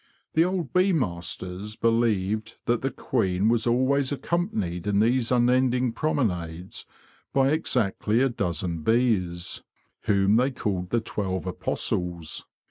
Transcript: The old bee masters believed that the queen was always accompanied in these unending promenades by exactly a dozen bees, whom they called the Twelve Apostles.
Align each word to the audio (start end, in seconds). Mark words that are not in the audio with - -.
The 0.33 0.43
old 0.45 0.73
bee 0.73 0.93
masters 0.93 1.75
believed 1.75 2.55
that 2.65 2.81
the 2.81 2.89
queen 2.89 3.49
was 3.49 3.67
always 3.67 4.11
accompanied 4.11 4.87
in 4.87 4.99
these 4.99 5.31
unending 5.31 5.91
promenades 5.91 6.87
by 7.33 7.49
exactly 7.49 8.19
a 8.19 8.29
dozen 8.29 8.81
bees, 8.81 9.61
whom 10.05 10.37
they 10.37 10.49
called 10.49 10.89
the 10.89 11.01
Twelve 11.01 11.45
Apostles. 11.45 12.47